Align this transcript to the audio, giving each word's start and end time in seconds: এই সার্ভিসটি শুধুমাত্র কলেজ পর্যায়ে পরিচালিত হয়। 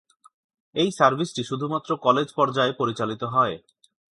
এই 0.75 0.89
সার্ভিসটি 0.91 1.41
শুধুমাত্র 1.43 1.89
কলেজ 1.97 2.27
পর্যায়ে 2.35 2.73
পরিচালিত 2.73 3.21
হয়। 3.33 3.55